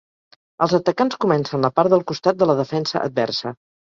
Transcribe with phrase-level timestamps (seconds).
[0.65, 3.55] Els atacants comencen la part del costat de la defensa adversa.